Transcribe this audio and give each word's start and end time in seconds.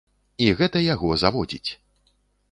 І 0.45 0.45
гэта 0.61 0.81
яго 0.93 1.11
заводзіць. 1.23 1.69